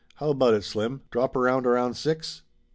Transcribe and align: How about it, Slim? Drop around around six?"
How 0.15 0.31
about 0.31 0.55
it, 0.55 0.63
Slim? 0.63 1.01
Drop 1.11 1.35
around 1.35 1.67
around 1.67 1.93
six?" 1.93 2.41